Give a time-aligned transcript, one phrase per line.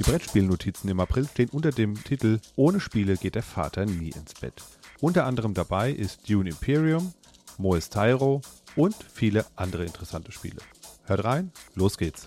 [0.00, 4.32] Die Brettspielnotizen im April stehen unter dem Titel Ohne Spiele geht der Vater nie ins
[4.32, 4.54] Bett.
[5.02, 7.12] Unter anderem dabei ist Dune Imperium,
[7.58, 8.40] Moes Tyro
[8.76, 10.62] und viele andere interessante Spiele.
[11.04, 12.24] Hört rein, los geht's.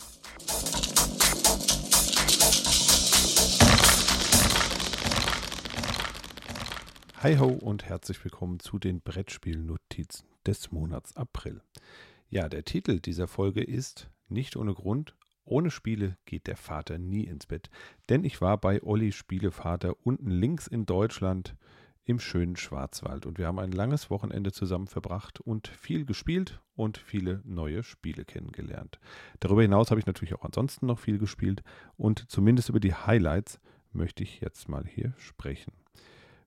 [7.24, 11.64] Hi ho und herzlich willkommen zu den Brettspielnotizen des Monats April.
[12.30, 15.16] Ja, der Titel dieser Folge ist nicht ohne Grund
[15.46, 17.70] ohne Spiele geht der Vater nie ins Bett.
[18.10, 21.56] Denn ich war bei Olli Spielevater unten links in Deutschland
[22.06, 26.98] im schönen Schwarzwald und wir haben ein langes Wochenende zusammen verbracht und viel gespielt und
[26.98, 29.00] viele neue Spiele kennengelernt.
[29.40, 31.64] Darüber hinaus habe ich natürlich auch ansonsten noch viel gespielt
[31.96, 33.60] und zumindest über die Highlights
[33.94, 35.74] möchte ich jetzt mal hier sprechen.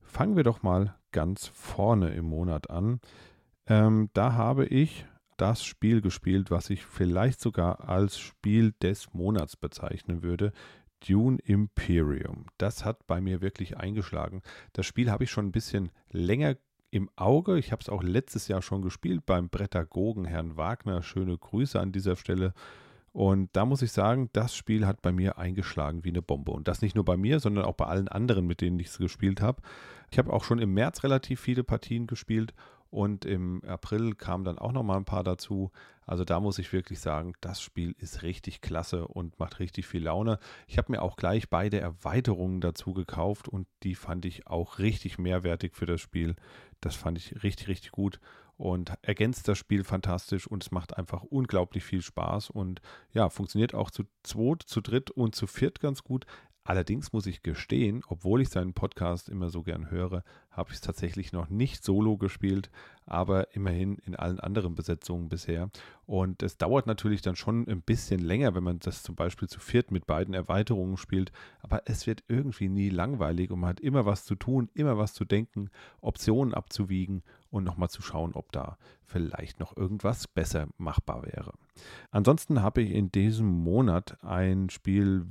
[0.03, 3.01] Fangen wir doch mal ganz vorne im Monat an.
[3.67, 5.07] Ähm, da habe ich
[5.37, 10.53] das Spiel gespielt, was ich vielleicht sogar als Spiel des Monats bezeichnen würde.
[11.07, 12.47] Dune Imperium.
[12.59, 14.43] Das hat bei mir wirklich eingeschlagen.
[14.73, 16.57] Das Spiel habe ich schon ein bisschen länger
[16.91, 17.59] im Auge.
[17.59, 21.03] Ich habe es auch letztes Jahr schon gespielt beim Brettagogen Herrn Wagner.
[21.03, 22.55] Schöne Grüße an dieser Stelle.
[23.13, 26.53] Und da muss ich sagen, das Spiel hat bei mir eingeschlagen wie eine Bombe.
[26.53, 28.99] Und das nicht nur bei mir, sondern auch bei allen anderen, mit denen ich es
[28.99, 29.63] gespielt habe.
[30.11, 32.53] Ich habe auch schon im März relativ viele Partien gespielt
[32.91, 35.71] und im April kamen dann auch noch mal ein paar dazu.
[36.07, 40.05] Also da muss ich wirklich sagen, das Spiel ist richtig klasse und macht richtig viel
[40.05, 40.39] Laune.
[40.69, 45.19] Ich habe mir auch gleich beide Erweiterungen dazu gekauft und die fand ich auch richtig
[45.19, 46.37] mehrwertig für das Spiel.
[46.81, 48.21] Das fand ich richtig, richtig gut
[48.57, 52.81] und ergänzt das Spiel fantastisch und es macht einfach unglaublich viel Spaß und
[53.13, 56.25] ja, funktioniert auch zu zweit, zu dritt und zu viert ganz gut.
[56.67, 60.81] Allerdings muss ich gestehen, obwohl ich seinen Podcast immer so gern höre, habe ich es
[60.81, 62.71] tatsächlich noch nicht solo gespielt,
[63.05, 65.71] aber immerhin in allen anderen Besetzungen bisher.
[66.07, 69.61] Und es dauert natürlich dann schon ein bisschen länger, wenn man das zum Beispiel zu
[69.61, 74.05] viert mit beiden Erweiterungen spielt, aber es wird irgendwie nie langweilig und man hat immer
[74.05, 78.77] was zu tun, immer was zu denken, Optionen abzuwiegen und nochmal zu schauen, ob da
[79.05, 81.53] vielleicht noch irgendwas besser machbar wäre.
[82.11, 85.27] Ansonsten habe ich in diesem Monat ein Spiel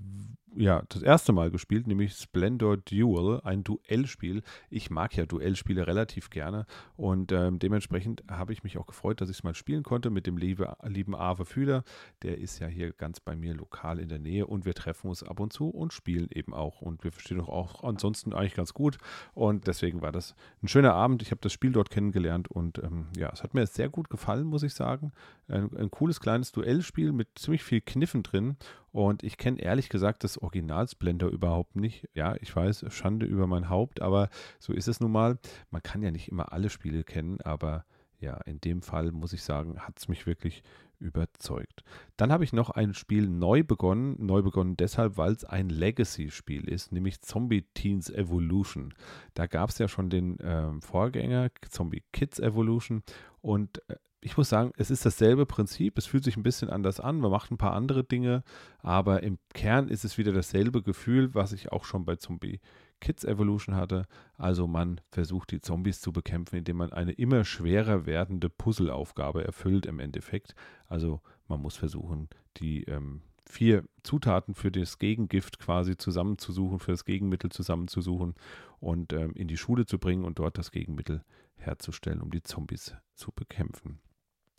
[0.56, 4.42] ja, das erste Mal gespielt, nämlich Splendor Duel, ein Duellspiel.
[4.70, 9.30] Ich mag ja Duellspiele relativ gerne und ähm, dementsprechend habe ich mich auch gefreut, dass
[9.30, 11.84] ich es mal spielen konnte mit dem liebe, lieben Ave Fühler.
[12.24, 15.24] Der ist ja hier ganz bei mir lokal in der Nähe und wir treffen uns
[15.24, 18.98] ab und zu und spielen eben auch und wir verstehen auch ansonsten eigentlich ganz gut
[19.34, 21.22] und deswegen war das ein schöner Abend.
[21.22, 24.46] Ich habe das Spiel dort kennengelernt und ähm, ja, es hat mir sehr gut gefallen,
[24.46, 25.12] muss ich sagen.
[25.48, 28.58] Ein, ein cooles kleines Duellspiel mit ziemlich viel Kniffen drin
[28.96, 32.08] und ich kenne ehrlich gesagt das Original Splendor überhaupt nicht.
[32.14, 35.38] Ja, ich weiß, Schande über mein Haupt, aber so ist es nun mal.
[35.70, 37.84] Man kann ja nicht immer alle Spiele kennen, aber
[38.26, 40.64] ja, in dem Fall muss ich sagen, hat es mich wirklich
[41.00, 41.84] überzeugt.
[42.18, 44.16] Dann habe ich noch ein Spiel neu begonnen.
[44.20, 48.94] Neu begonnen deshalb, weil es ein Legacy-Spiel ist, nämlich Zombie Teens Evolution.
[49.34, 53.04] Da gab es ja schon den äh, Vorgänger, Zombie Kids Evolution.
[53.42, 56.00] Und äh, ich muss sagen, es ist dasselbe Prinzip.
[56.00, 57.20] Es fühlt sich ein bisschen anders an.
[57.20, 58.44] Man macht ein paar andere Dinge,
[58.80, 62.60] aber im Kern ist es wieder dasselbe Gefühl, was ich auch schon bei Zombie
[63.06, 64.08] Kids Evolution hatte.
[64.36, 69.86] Also man versucht die Zombies zu bekämpfen, indem man eine immer schwerer werdende Puzzleaufgabe erfüllt
[69.86, 70.56] im Endeffekt.
[70.88, 77.06] Also man muss versuchen, die ähm, vier Zutaten für das Gegengift quasi zusammenzusuchen, für das
[77.06, 78.34] Gegenmittel zusammenzusuchen
[78.80, 81.24] und ähm, in die Schule zu bringen und dort das Gegenmittel
[81.58, 84.00] herzustellen, um die Zombies zu bekämpfen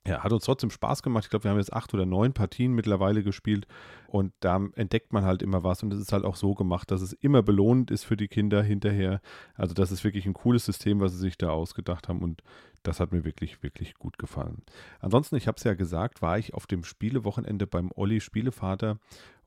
[0.07, 1.25] ja, hat uns trotzdem Spaß gemacht.
[1.25, 3.67] Ich glaube, wir haben jetzt acht oder neun Partien mittlerweile gespielt
[4.07, 7.03] und da entdeckt man halt immer was und es ist halt auch so gemacht, dass
[7.03, 9.21] es immer belohnend ist für die Kinder hinterher.
[9.55, 12.43] Also das ist wirklich ein cooles System, was sie sich da ausgedacht haben und
[12.87, 14.63] das hat mir wirklich, wirklich gut gefallen.
[15.01, 18.99] Ansonsten, ich habe es ja gesagt, war ich auf dem Spielewochenende beim Olli Spielevater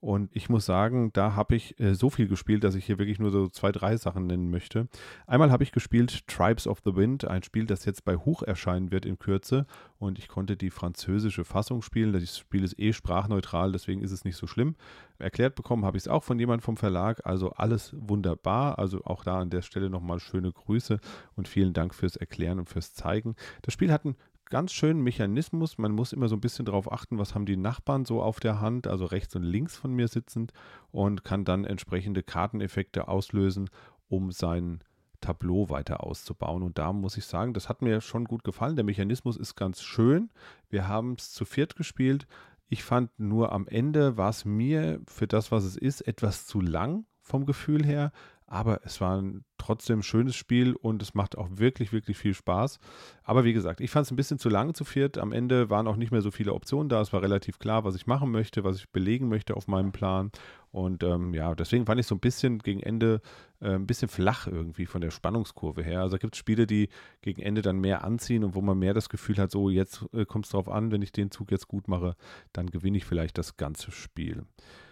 [0.01, 3.19] und ich muss sagen, da habe ich äh, so viel gespielt, dass ich hier wirklich
[3.19, 4.88] nur so zwei, drei Sachen nennen möchte.
[5.28, 8.91] Einmal habe ich gespielt Tribes of the Wind, ein Spiel, das jetzt bei Huch erscheinen
[8.91, 9.66] wird in Kürze.
[9.97, 12.13] Und ich konnte die französische Fassung spielen.
[12.13, 14.75] Das Spiel ist eh sprachneutral, deswegen ist es nicht so schlimm.
[15.19, 17.26] Erklärt bekommen habe ich es auch von jemandem vom Verlag.
[17.26, 18.79] Also alles wunderbar.
[18.79, 20.99] Also auch da an der Stelle nochmal schöne Grüße
[21.35, 23.35] und vielen Dank fürs Erklären und fürs Zeigen.
[23.61, 24.16] Das Spiel hat einen
[24.49, 25.78] ganz schönen Mechanismus.
[25.78, 28.61] Man muss immer so ein bisschen darauf achten, was haben die Nachbarn so auf der
[28.61, 30.53] Hand, also rechts und links von mir sitzend
[30.91, 33.70] und kann dann entsprechende Karteneffekte auslösen,
[34.08, 34.79] um sein
[35.22, 36.64] Tableau weiter auszubauen.
[36.64, 38.76] Und da muss ich sagen, das hat mir schon gut gefallen.
[38.76, 40.29] Der Mechanismus ist ganz schön.
[40.70, 42.26] Wir haben es zu viert gespielt.
[42.69, 46.61] Ich fand nur am Ende war es mir für das, was es ist, etwas zu
[46.61, 48.11] lang vom Gefühl her.
[48.49, 52.79] Aber es war ein trotzdem schönes Spiel und es macht auch wirklich, wirklich viel Spaß.
[53.23, 55.19] Aber wie gesagt, ich fand es ein bisschen zu lang zu viert.
[55.19, 56.99] Am Ende waren auch nicht mehr so viele Optionen da.
[57.01, 60.31] Es war relativ klar, was ich machen möchte, was ich belegen möchte auf meinem Plan.
[60.72, 63.22] Und ähm, ja, deswegen fand ich so ein bisschen gegen Ende
[63.59, 66.02] äh, ein bisschen flach irgendwie von der Spannungskurve her.
[66.02, 66.90] Also gibt es Spiele, die
[67.22, 70.25] gegen Ende dann mehr anziehen und wo man mehr das Gefühl hat, so jetzt äh,
[70.25, 72.16] kommt es drauf an, wenn ich den Zug jetzt gut mache,
[72.53, 74.45] dann gewinne ich vielleicht das ganze Spiel.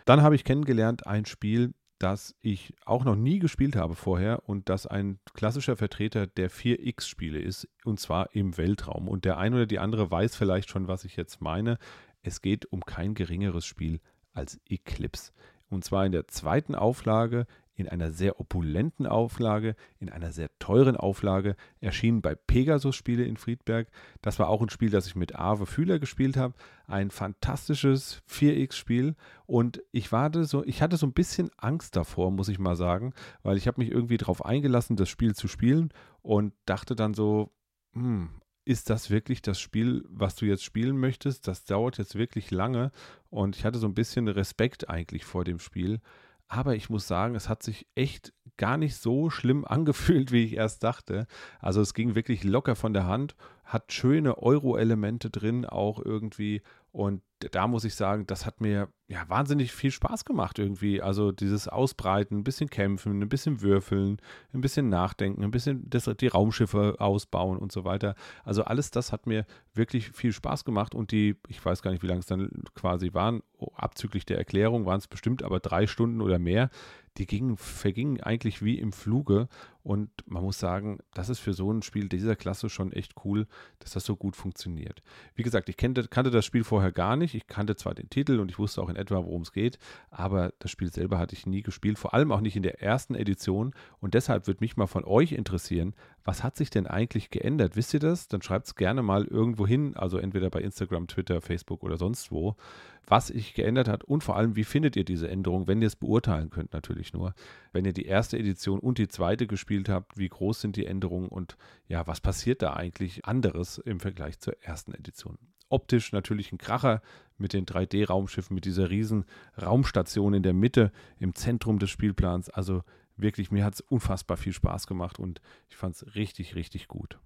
[0.05, 4.69] Dann habe ich kennengelernt ein Spiel, das ich auch noch nie gespielt habe vorher und
[4.69, 9.07] das ein klassischer Vertreter der 4X-Spiele ist, und zwar im Weltraum.
[9.07, 11.77] Und der eine oder die andere weiß vielleicht schon, was ich jetzt meine.
[12.21, 13.99] Es geht um kein geringeres Spiel
[14.33, 15.31] als Eclipse.
[15.69, 17.45] Und zwar in der zweiten Auflage
[17.77, 23.37] in einer sehr opulenten Auflage, in einer sehr teuren Auflage, erschienen bei Pegasus Spiele in
[23.37, 23.87] Friedberg.
[24.23, 26.55] Das war auch ein Spiel, das ich mit Arve Fühler gespielt habe.
[26.87, 29.15] Ein fantastisches 4X-Spiel.
[29.45, 33.13] Und ich war so, ich hatte so ein bisschen Angst davor, muss ich mal sagen,
[33.43, 35.89] weil ich habe mich irgendwie darauf eingelassen, das Spiel zu spielen
[36.23, 37.51] und dachte dann so,
[37.93, 38.29] hm,
[38.65, 41.47] ist das wirklich das Spiel, was du jetzt spielen möchtest?
[41.47, 42.91] Das dauert jetzt wirklich lange
[43.29, 46.01] und ich hatte so ein bisschen Respekt eigentlich vor dem Spiel.
[46.47, 50.53] Aber ich muss sagen, es hat sich echt gar nicht so schlimm angefühlt, wie ich
[50.53, 51.27] erst dachte.
[51.59, 53.35] Also es ging wirklich locker von der Hand,
[53.67, 56.61] hat schöne Euro-Elemente drin auch irgendwie
[56.91, 57.21] und
[57.51, 61.01] da muss ich sagen, das hat mir ja wahnsinnig viel Spaß gemacht irgendwie.
[61.01, 64.19] Also dieses Ausbreiten, ein bisschen kämpfen, ein bisschen würfeln,
[64.53, 68.15] ein bisschen nachdenken, ein bisschen das, die Raumschiffe ausbauen und so weiter.
[68.43, 72.01] Also alles das hat mir wirklich viel Spaß gemacht und die, ich weiß gar nicht,
[72.01, 73.43] wie lange es dann quasi waren,
[73.75, 76.71] abzüglich der Erklärung waren es bestimmt aber drei Stunden oder mehr
[77.17, 79.47] die gingen, vergingen eigentlich wie im Fluge.
[79.83, 83.47] Und man muss sagen, das ist für so ein Spiel dieser Klasse schon echt cool,
[83.79, 85.01] dass das so gut funktioniert.
[85.33, 87.35] Wie gesagt, ich kannte, kannte das Spiel vorher gar nicht.
[87.35, 89.79] Ich kannte zwar den Titel und ich wusste auch in etwa, worum es geht,
[90.09, 93.15] aber das Spiel selber hatte ich nie gespielt, vor allem auch nicht in der ersten
[93.15, 93.73] Edition.
[94.01, 97.77] Und deshalb würde mich mal von euch interessieren, was hat sich denn eigentlich geändert?
[97.77, 98.27] Wisst ihr das?
[98.27, 102.29] Dann schreibt es gerne mal irgendwo hin, also entweder bei Instagram, Twitter, Facebook oder sonst
[102.31, 102.57] wo
[103.07, 105.95] was sich geändert hat und vor allem, wie findet ihr diese Änderung, wenn ihr es
[105.95, 107.33] beurteilen könnt, natürlich nur.
[107.71, 111.29] Wenn ihr die erste Edition und die zweite gespielt habt, wie groß sind die Änderungen
[111.29, 111.57] und
[111.87, 115.37] ja, was passiert da eigentlich anderes im Vergleich zur ersten Edition?
[115.69, 117.01] Optisch natürlich ein Kracher
[117.37, 119.25] mit den 3D-Raumschiffen, mit dieser riesen
[119.61, 122.49] Raumstation in der Mitte, im Zentrum des Spielplans.
[122.49, 122.83] Also
[123.15, 127.19] wirklich, mir hat es unfassbar viel Spaß gemacht und ich fand es richtig, richtig gut.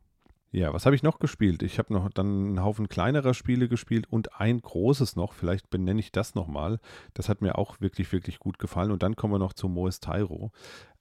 [0.53, 1.63] Ja, was habe ich noch gespielt?
[1.63, 5.31] Ich habe noch dann einen Haufen kleinerer Spiele gespielt und ein großes noch.
[5.31, 6.79] Vielleicht benenne ich das nochmal.
[7.13, 8.91] Das hat mir auch wirklich, wirklich gut gefallen.
[8.91, 10.51] Und dann kommen wir noch zu Moes Tyro.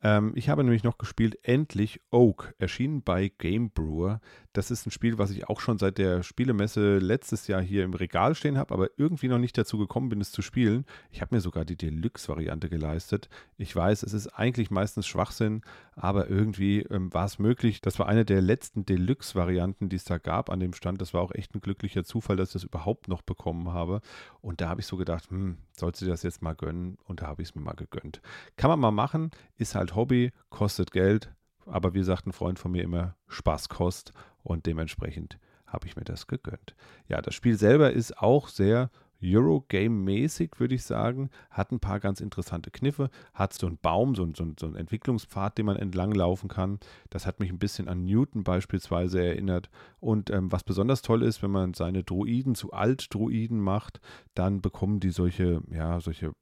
[0.04, 4.20] Ähm, ich habe nämlich noch gespielt Endlich Oak, erschienen bei Game Brewer.
[4.52, 7.94] Das ist ein Spiel, was ich auch schon seit der Spielemesse letztes Jahr hier im
[7.94, 10.86] Regal stehen habe, aber irgendwie noch nicht dazu gekommen bin, es zu spielen.
[11.12, 13.28] Ich habe mir sogar die Deluxe-Variante geleistet.
[13.58, 15.62] Ich weiß, es ist eigentlich meistens Schwachsinn,
[15.94, 17.80] aber irgendwie ähm, war es möglich.
[17.80, 21.00] Das war eine der letzten Deluxe-Varianten, die es da gab an dem Stand.
[21.00, 24.00] Das war auch echt ein glücklicher Zufall, dass ich das überhaupt noch bekommen habe.
[24.40, 26.98] Und da habe ich so gedacht, hm, sollst du das jetzt mal gönnen?
[27.04, 28.20] Und da habe ich es mir mal gegönnt.
[28.56, 31.30] Kann man mal machen, ist halt Hobby, kostet Geld,
[31.66, 36.04] aber wie sagt ein Freund von mir immer, Spaß kostet und dementsprechend habe ich mir
[36.04, 36.74] das gegönnt.
[37.08, 38.90] Ja, das Spiel selber ist auch sehr
[39.22, 41.30] Eurogame-mäßig, würde ich sagen.
[41.50, 43.10] Hat ein paar ganz interessante Kniffe.
[43.34, 46.78] Hat so einen Baum, so, so, so einen Entwicklungspfad, den man entlang laufen kann.
[47.10, 49.70] Das hat mich ein bisschen an Newton beispielsweise erinnert.
[50.00, 54.00] Und ähm, was besonders toll ist, wenn man seine Druiden zu Alt-Druiden macht,
[54.34, 56.32] dann bekommen die solche, ja, solche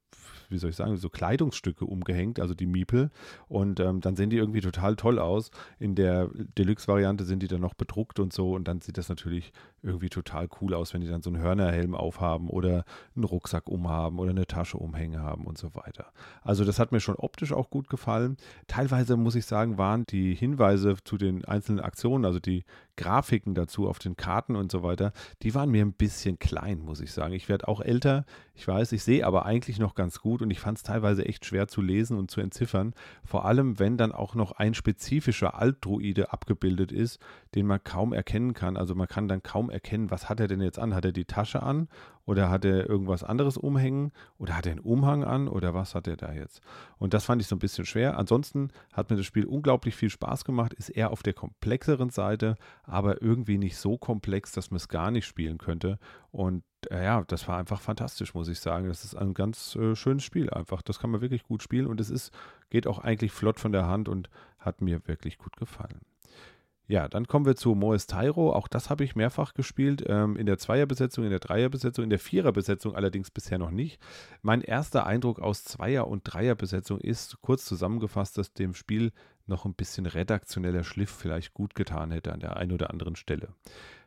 [0.49, 3.11] wie soll ich sagen, so Kleidungsstücke umgehängt, also die Miepel.
[3.47, 5.51] Und ähm, dann sehen die irgendwie total toll aus.
[5.79, 8.53] In der Deluxe-Variante sind die dann noch bedruckt und so.
[8.53, 11.95] Und dann sieht das natürlich irgendwie total cool aus, wenn die dann so einen Hörnerhelm
[11.95, 12.85] aufhaben oder
[13.15, 16.11] einen Rucksack umhaben oder eine Tasche umhängen haben und so weiter.
[16.41, 18.37] Also das hat mir schon optisch auch gut gefallen.
[18.67, 22.63] Teilweise muss ich sagen, waren die Hinweise zu den einzelnen Aktionen, also die
[22.99, 26.99] Grafiken dazu auf den Karten und so weiter, die waren mir ein bisschen klein, muss
[26.99, 27.33] ich sagen.
[27.33, 30.59] Ich werde auch älter, ich weiß, ich sehe aber eigentlich noch ganz gut und ich
[30.59, 32.93] fand es teilweise echt schwer zu lesen und zu entziffern.
[33.23, 37.19] Vor allem, wenn dann auch noch ein spezifischer Altdruide abgebildet ist,
[37.55, 38.75] den man kaum erkennen kann.
[38.75, 40.93] Also man kann dann kaum erkennen, was hat er denn jetzt an?
[40.93, 41.87] Hat er die Tasche an
[42.29, 46.07] oder hat er irgendwas anderes umhängen oder hat er einen Umhang an oder was hat
[46.07, 46.61] er da jetzt?
[46.99, 48.19] Und das fand ich so ein bisschen schwer.
[48.19, 52.55] Ansonsten hat mir das Spiel unglaublich viel Spaß gemacht, ist eher auf der komplexeren Seite,
[52.83, 55.97] aber irgendwie nicht so komplex, dass man es gar nicht spielen könnte.
[56.29, 58.89] Und äh, ja, das war einfach fantastisch, muss ich sagen.
[58.89, 60.83] Das ist ein ganz äh, schönes Spiel einfach.
[60.83, 62.31] Das kann man wirklich gut spielen und es ist,
[62.69, 66.01] geht auch eigentlich flott von der Hand und hat mir wirklich gut gefallen.
[66.89, 68.51] Ja, dann kommen wir zu Moes Tairo.
[68.51, 70.03] Auch das habe ich mehrfach gespielt.
[70.07, 74.01] Ähm, in der Zweierbesetzung, in der Dreierbesetzung, in der Viererbesetzung allerdings bisher noch nicht.
[74.41, 79.11] Mein erster Eindruck aus Zweier- und Dreierbesetzung ist, kurz zusammengefasst, dass dem Spiel
[79.45, 83.49] noch ein bisschen redaktioneller Schliff vielleicht gut getan hätte an der einen oder anderen Stelle.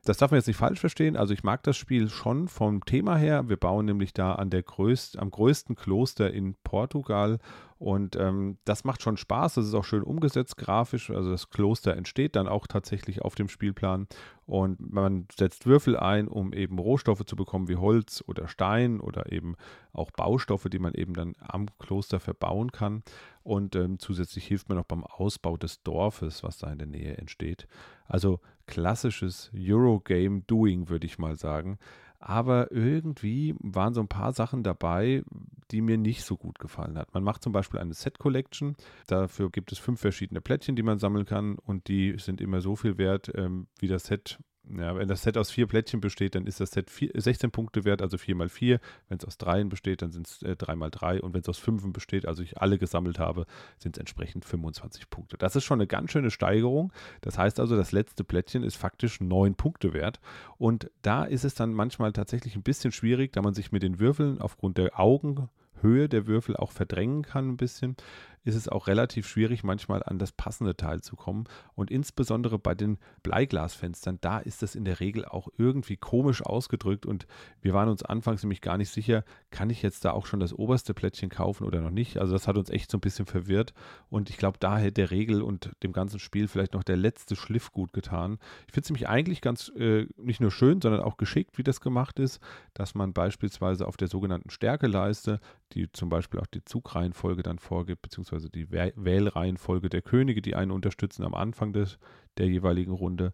[0.04, 1.16] Das darf man jetzt nicht falsch verstehen.
[1.16, 3.48] Also ich mag das Spiel schon vom Thema her.
[3.48, 7.38] Wir bauen nämlich da an der größt, am größten Kloster in Portugal
[7.82, 9.54] und ähm, das macht schon Spaß.
[9.54, 11.10] Das ist auch schön umgesetzt grafisch.
[11.10, 14.06] Also das Kloster entsteht dann auch tatsächlich auf dem Spielplan
[14.46, 19.30] und man setzt Würfel ein, um eben Rohstoffe zu bekommen wie Holz oder Stein oder
[19.32, 19.56] eben
[19.92, 23.02] auch Baustoffe, die man eben dann am Kloster verbauen kann.
[23.42, 27.16] Und ähm, zusätzlich hilft man auch beim Ausbau des Dorfes, was da in der Nähe
[27.16, 27.66] entsteht.
[28.06, 31.78] Also klassisches Eurogame-Doing, würde ich mal sagen.
[32.18, 35.24] Aber irgendwie waren so ein paar Sachen dabei,
[35.72, 37.12] die mir nicht so gut gefallen hat.
[37.14, 38.76] Man macht zum Beispiel eine Set-Collection.
[39.08, 41.56] Dafür gibt es fünf verschiedene Plättchen, die man sammeln kann.
[41.56, 44.38] Und die sind immer so viel wert, ähm, wie das Set
[44.70, 47.84] ja, wenn das Set aus vier Plättchen besteht, dann ist das Set vier, 16 Punkte
[47.84, 48.78] wert, also 4 mal 4.
[49.08, 51.20] Wenn es aus dreien besteht, dann sind es äh, 3 mal 3.
[51.20, 53.46] Und wenn es aus fünfen besteht, also ich alle gesammelt habe,
[53.78, 55.36] sind es entsprechend 25 Punkte.
[55.36, 56.92] Das ist schon eine ganz schöne Steigerung.
[57.22, 60.20] Das heißt also, das letzte Plättchen ist faktisch 9 Punkte wert.
[60.58, 63.98] Und da ist es dann manchmal tatsächlich ein bisschen schwierig, da man sich mit den
[63.98, 67.96] Würfeln aufgrund der Augenhöhe der Würfel auch verdrängen kann ein bisschen
[68.44, 71.44] ist es auch relativ schwierig, manchmal an das passende Teil zu kommen.
[71.74, 77.06] Und insbesondere bei den Bleiglasfenstern, da ist das in der Regel auch irgendwie komisch ausgedrückt.
[77.06, 77.26] Und
[77.60, 80.52] wir waren uns anfangs nämlich gar nicht sicher, kann ich jetzt da auch schon das
[80.52, 82.18] oberste Plättchen kaufen oder noch nicht.
[82.18, 83.74] Also das hat uns echt so ein bisschen verwirrt.
[84.10, 87.36] Und ich glaube, da hätte der Regel und dem ganzen Spiel vielleicht noch der letzte
[87.36, 88.38] Schliff gut getan.
[88.66, 91.80] Ich finde es nämlich eigentlich ganz äh, nicht nur schön, sondern auch geschickt, wie das
[91.80, 92.40] gemacht ist,
[92.74, 95.40] dass man beispielsweise auf der sogenannten Stärkeleiste,
[95.72, 100.54] die zum Beispiel auch die Zugreihenfolge dann vorgibt, beziehungsweise beziehungsweise die Wählreihenfolge der Könige, die
[100.54, 101.98] einen unterstützen am Anfang des,
[102.38, 103.32] der jeweiligen Runde.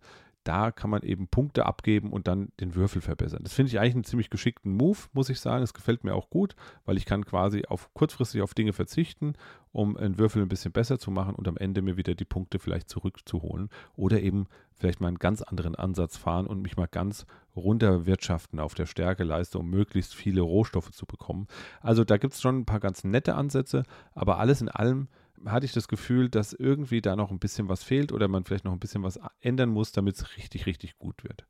[0.48, 3.40] Da kann man eben Punkte abgeben und dann den Würfel verbessern.
[3.42, 5.62] Das finde ich eigentlich einen ziemlich geschickten Move, muss ich sagen.
[5.62, 9.34] Es gefällt mir auch gut, weil ich kann quasi auf kurzfristig auf Dinge verzichten,
[9.72, 12.58] um einen Würfel ein bisschen besser zu machen und am Ende mir wieder die Punkte
[12.58, 13.68] vielleicht zurückzuholen.
[13.94, 18.72] Oder eben vielleicht mal einen ganz anderen Ansatz fahren und mich mal ganz runterwirtschaften auf
[18.72, 21.46] der Stärkeleiste, um möglichst viele Rohstoffe zu bekommen.
[21.82, 23.82] Also da gibt es schon ein paar ganz nette Ansätze,
[24.14, 25.08] aber alles in allem
[25.46, 28.64] hatte ich das Gefühl, dass irgendwie da noch ein bisschen was fehlt oder man vielleicht
[28.64, 31.46] noch ein bisschen was ändern muss, damit es richtig, richtig gut wird.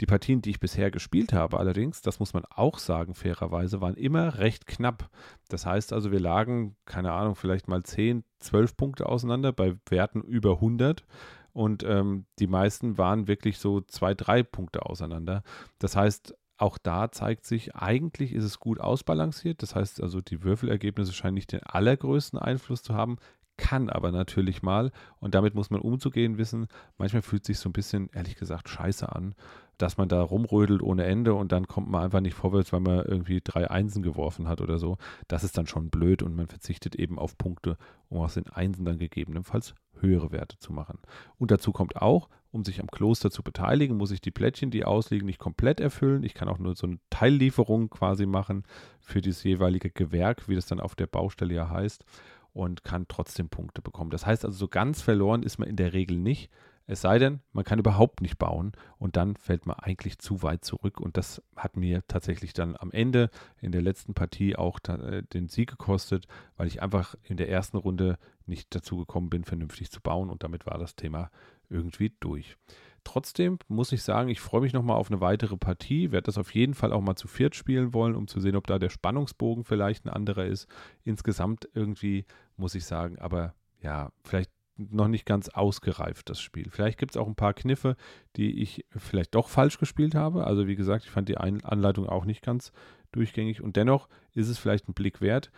[0.00, 3.94] Die Partien, die ich bisher gespielt habe, allerdings, das muss man auch sagen, fairerweise, waren
[3.94, 5.08] immer recht knapp.
[5.48, 10.22] Das heißt also, wir lagen, keine Ahnung, vielleicht mal 10, 12 Punkte auseinander bei Werten
[10.22, 11.04] über 100
[11.52, 15.44] und ähm, die meisten waren wirklich so zwei, drei Punkte auseinander.
[15.78, 19.62] Das heißt, auch da zeigt sich, eigentlich ist es gut ausbalanciert.
[19.62, 23.16] Das heißt also, die Würfelergebnisse scheinen nicht den allergrößten Einfluss zu haben,
[23.56, 26.66] kann aber natürlich mal, und damit muss man umzugehen wissen,
[26.98, 29.34] manchmal fühlt es sich so ein bisschen, ehrlich gesagt, scheiße an,
[29.78, 33.04] dass man da rumrödelt ohne Ende und dann kommt man einfach nicht vorwärts, weil man
[33.04, 34.98] irgendwie drei Einsen geworfen hat oder so.
[35.28, 37.76] Das ist dann schon blöd und man verzichtet eben auf Punkte,
[38.08, 40.98] um aus den Einsen dann gegebenenfalls höhere Werte zu machen.
[41.38, 44.84] Und dazu kommt auch, um sich am Kloster zu beteiligen, muss ich die Plättchen, die
[44.84, 46.22] ausliegen, nicht komplett erfüllen.
[46.22, 48.62] Ich kann auch nur so eine Teillieferung quasi machen
[49.00, 52.04] für das jeweilige Gewerk, wie das dann auf der Baustelle ja heißt,
[52.52, 54.10] und kann trotzdem Punkte bekommen.
[54.10, 56.50] Das heißt also, so ganz verloren ist man in der Regel nicht.
[56.86, 60.64] Es sei denn, man kann überhaupt nicht bauen und dann fällt man eigentlich zu weit
[60.64, 61.00] zurück.
[61.00, 65.48] Und das hat mir tatsächlich dann am Ende in der letzten Partie auch äh, den
[65.48, 66.26] Sieg gekostet,
[66.56, 70.28] weil ich einfach in der ersten Runde nicht dazu gekommen bin, vernünftig zu bauen.
[70.28, 71.30] Und damit war das Thema
[71.70, 72.58] irgendwie durch.
[73.02, 76.54] Trotzdem muss ich sagen, ich freue mich nochmal auf eine weitere Partie, werde das auf
[76.54, 79.64] jeden Fall auch mal zu viert spielen wollen, um zu sehen, ob da der Spannungsbogen
[79.64, 80.68] vielleicht ein anderer ist.
[81.02, 82.24] Insgesamt irgendwie
[82.56, 86.68] muss ich sagen, aber ja, vielleicht noch nicht ganz ausgereift, das Spiel.
[86.70, 87.96] Vielleicht gibt es auch ein paar Kniffe,
[88.36, 90.46] die ich vielleicht doch falsch gespielt habe.
[90.46, 92.72] Also wie gesagt, ich fand die Anleitung auch nicht ganz
[93.12, 95.50] durchgängig und dennoch ist es vielleicht ein Blick wert.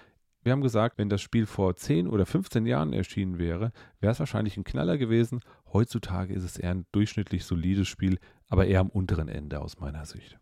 [0.42, 4.20] Wir haben gesagt, wenn das Spiel vor 10 oder 15 Jahren erschienen wäre, wäre es
[4.20, 5.40] wahrscheinlich ein Knaller gewesen.
[5.73, 8.18] Heutzutage ist es eher ein durchschnittlich solides Spiel,
[8.49, 10.38] aber eher am unteren Ende aus meiner Sicht.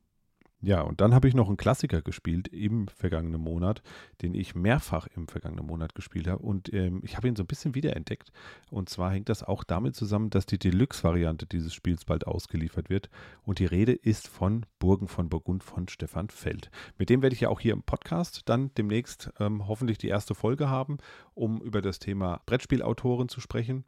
[0.65, 3.83] Ja, und dann habe ich noch einen Klassiker gespielt im vergangenen Monat,
[4.23, 6.43] den ich mehrfach im vergangenen Monat gespielt habe.
[6.43, 8.33] Und ähm, ich habe ihn so ein bisschen wiederentdeckt.
[8.71, 13.11] Und zwar hängt das auch damit zusammen, dass die Deluxe-Variante dieses Spiels bald ausgeliefert wird.
[13.43, 16.71] Und die Rede ist von Burgen von Burgund von Stefan Feld.
[16.97, 20.35] Mit dem werde ich ja auch hier im Podcast dann demnächst ähm, hoffentlich die erste
[20.35, 20.97] Folge haben,
[21.35, 23.85] um über das Thema Brettspielautoren zu sprechen.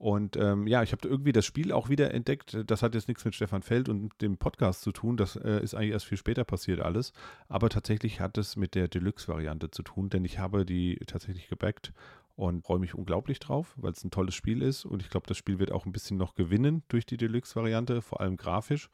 [0.00, 2.56] Und ähm, ja, ich habe irgendwie das Spiel auch wieder entdeckt.
[2.66, 5.18] Das hat jetzt nichts mit Stefan Feld und dem Podcast zu tun.
[5.18, 7.12] Das äh, ist eigentlich erst viel später passiert alles.
[7.48, 11.92] Aber tatsächlich hat es mit der Deluxe-Variante zu tun, denn ich habe die tatsächlich gebackt
[12.34, 15.36] und freue mich unglaublich drauf, weil es ein tolles Spiel ist und ich glaube, das
[15.36, 18.88] Spiel wird auch ein bisschen noch gewinnen durch die Deluxe-Variante, vor allem grafisch.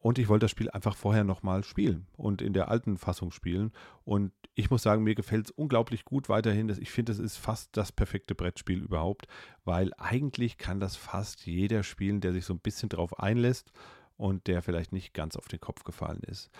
[0.00, 3.70] Und ich wollte das Spiel einfach vorher nochmal spielen und in der alten Fassung spielen.
[4.02, 6.70] Und ich muss sagen, mir gefällt es unglaublich gut weiterhin.
[6.80, 9.26] Ich finde, es ist fast das perfekte Brettspiel überhaupt,
[9.64, 13.72] weil eigentlich kann das fast jeder spielen, der sich so ein bisschen drauf einlässt
[14.16, 16.50] und der vielleicht nicht ganz auf den Kopf gefallen ist.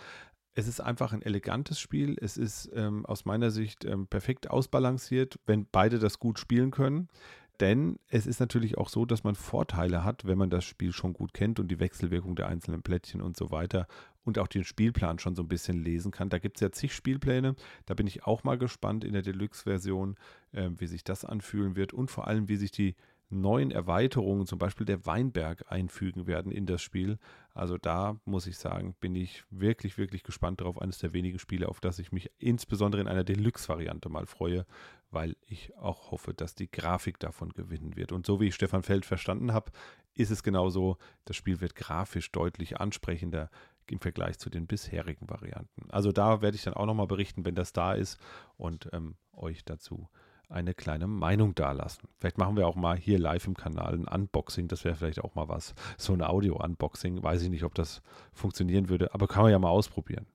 [0.52, 2.16] Es ist einfach ein elegantes Spiel.
[2.20, 7.08] Es ist ähm, aus meiner Sicht ähm, perfekt ausbalanciert, wenn beide das gut spielen können.
[7.60, 11.12] Denn es ist natürlich auch so, dass man Vorteile hat, wenn man das Spiel schon
[11.12, 13.86] gut kennt und die Wechselwirkung der einzelnen Plättchen und so weiter
[14.24, 16.30] und auch den Spielplan schon so ein bisschen lesen kann.
[16.30, 17.54] Da gibt es ja zig Spielpläne.
[17.84, 20.16] Da bin ich auch mal gespannt in der Deluxe-Version,
[20.52, 22.96] äh, wie sich das anfühlen wird und vor allem, wie sich die
[23.30, 27.18] neuen Erweiterungen, zum Beispiel der Weinberg, einfügen werden in das Spiel.
[27.54, 30.80] Also da muss ich sagen, bin ich wirklich, wirklich gespannt darauf.
[30.80, 34.66] Eines der wenigen Spiele, auf das ich mich insbesondere in einer Deluxe-Variante mal freue,
[35.10, 38.12] weil ich auch hoffe, dass die Grafik davon gewinnen wird.
[38.12, 39.72] Und so wie ich Stefan Feld verstanden habe,
[40.14, 43.50] ist es genauso, das Spiel wird grafisch deutlich ansprechender
[43.86, 45.90] im Vergleich zu den bisherigen Varianten.
[45.90, 48.18] Also da werde ich dann auch nochmal berichten, wenn das da ist
[48.56, 50.08] und ähm, euch dazu
[50.48, 52.08] eine kleine Meinung dalassen.
[52.18, 54.66] Vielleicht machen wir auch mal hier live im Kanal ein Unboxing.
[54.68, 55.74] Das wäre vielleicht auch mal was.
[55.96, 57.22] So ein Audio-Unboxing.
[57.22, 58.02] Weiß ich nicht, ob das
[58.32, 60.26] funktionieren würde, aber kann man ja mal ausprobieren.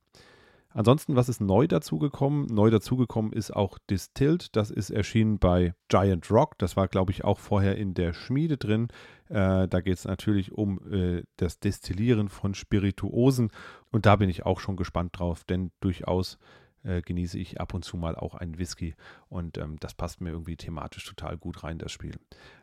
[0.75, 2.47] Ansonsten, was ist neu dazugekommen?
[2.47, 4.53] Neu dazugekommen ist auch Distilled.
[4.57, 6.57] Das ist erschienen bei Giant Rock.
[6.57, 8.89] Das war, glaube ich, auch vorher in der Schmiede drin.
[9.29, 13.51] Äh, da geht es natürlich um äh, das Destillieren von Spirituosen.
[13.93, 16.37] Und da bin ich auch schon gespannt drauf, denn durchaus
[16.85, 18.95] äh, genieße ich ab und zu mal auch einen Whisky
[19.29, 22.15] und ähm, das passt mir irgendwie thematisch total gut rein, das Spiel.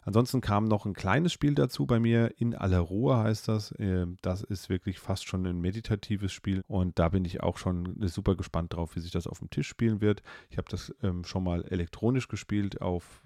[0.05, 3.73] Ansonsten kam noch ein kleines Spiel dazu bei mir, in aller Ruhe heißt das.
[3.73, 7.97] Äh, das ist wirklich fast schon ein meditatives Spiel und da bin ich auch schon
[8.09, 10.23] super gespannt drauf, wie sich das auf dem Tisch spielen wird.
[10.51, 13.23] Ich habe das ähm, schon mal elektronisch gespielt auf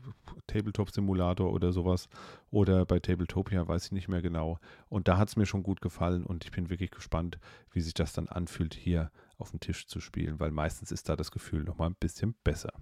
[0.46, 2.08] Tabletop Simulator oder sowas
[2.50, 4.58] oder bei Tabletopia, weiß ich nicht mehr genau.
[4.88, 7.38] Und da hat es mir schon gut gefallen und ich bin wirklich gespannt,
[7.72, 11.16] wie sich das dann anfühlt hier auf dem Tisch zu spielen, weil meistens ist da
[11.16, 12.72] das Gefühl nochmal ein bisschen besser.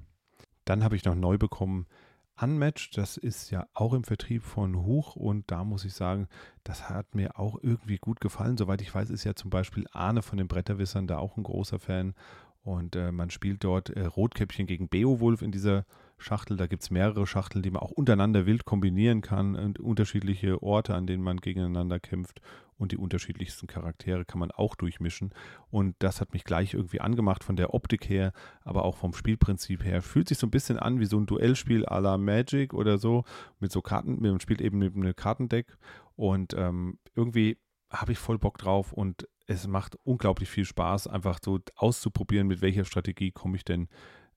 [0.64, 1.87] Dann habe ich noch neu bekommen
[2.40, 6.26] Unmatched, das ist ja auch im Vertrieb von Huch und da muss ich sagen,
[6.64, 8.56] das hat mir auch irgendwie gut gefallen.
[8.56, 11.78] Soweit ich weiß, ist ja zum Beispiel Arne von den Bretterwissern da auch ein großer
[11.78, 12.14] Fan
[12.64, 15.84] und äh, man spielt dort äh, Rotkäppchen gegen Beowulf in dieser
[16.18, 16.56] Schachtel.
[16.56, 20.94] Da gibt es mehrere Schachteln, die man auch untereinander wild kombinieren kann und unterschiedliche Orte,
[20.94, 22.40] an denen man gegeneinander kämpft
[22.76, 25.32] und die unterschiedlichsten Charaktere kann man auch durchmischen.
[25.70, 28.32] Und das hat mich gleich irgendwie angemacht von der Optik her,
[28.62, 30.02] aber auch vom Spielprinzip her.
[30.02, 33.24] Fühlt sich so ein bisschen an wie so ein Duellspiel à la Magic oder so,
[33.60, 35.76] mit so Karten, man spielt eben mit einem Kartendeck
[36.16, 37.58] und ähm, irgendwie
[37.90, 42.60] habe ich voll Bock drauf und es macht unglaublich viel Spaß, einfach so auszuprobieren, mit
[42.60, 43.88] welcher Strategie komme ich denn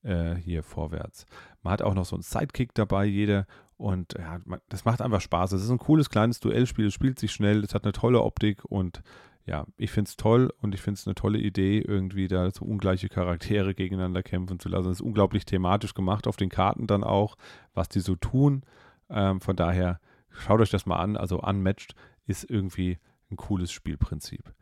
[0.03, 1.25] äh, hier vorwärts.
[1.61, 3.45] Man hat auch noch so einen Sidekick dabei, jeder.
[3.77, 5.51] Und ja, das macht einfach Spaß.
[5.51, 8.65] Es ist ein cooles kleines Duellspiel, es spielt sich schnell, es hat eine tolle Optik
[8.65, 9.03] und
[9.45, 12.65] ja, ich finde es toll und ich finde es eine tolle Idee, irgendwie da so
[12.65, 14.89] ungleiche Charaktere gegeneinander kämpfen zu lassen.
[14.89, 17.37] Es ist unglaublich thematisch gemacht auf den Karten dann auch,
[17.73, 18.63] was die so tun.
[19.09, 21.15] Ähm, von daher schaut euch das mal an.
[21.15, 22.97] Also Unmatched ist irgendwie
[23.31, 24.53] ein cooles Spielprinzip.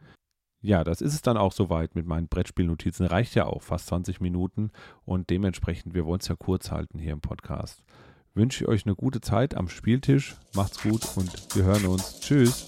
[0.61, 3.07] Ja, das ist es dann auch soweit mit meinen Brettspielnotizen.
[3.07, 4.71] Reicht ja auch fast 20 Minuten
[5.03, 7.83] und dementsprechend, wir wollen es ja kurz halten hier im Podcast.
[8.35, 10.35] Wünsche ich euch eine gute Zeit am Spieltisch.
[10.53, 12.19] Macht's gut und wir hören uns.
[12.19, 12.67] Tschüss.